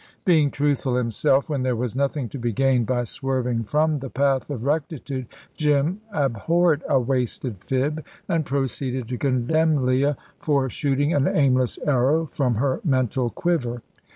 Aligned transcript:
Being 0.25 0.49
truthful 0.49 0.95
himself, 0.95 1.47
when 1.47 1.61
there 1.61 1.75
was 1.75 1.95
nothing 1.95 2.27
to 2.29 2.39
be 2.39 2.51
gained 2.51 2.87
by 2.87 3.03
swerving 3.03 3.65
from 3.65 3.99
the 3.99 4.09
path 4.09 4.49
of 4.49 4.63
rectitude, 4.63 5.27
Jim 5.55 6.01
abhorred 6.11 6.81
a 6.89 6.99
wasted 6.99 7.63
fib, 7.63 8.03
and 8.27 8.43
proceeded 8.43 9.07
to 9.09 9.17
condemn 9.19 9.85
Leah 9.85 10.17
for 10.39 10.67
shooting 10.71 11.13
an 11.13 11.27
aimless 11.27 11.77
arrow 11.85 12.25
from 12.25 12.55
her 12.55 12.79
mental 12.83 13.29
quiver. 13.29 13.83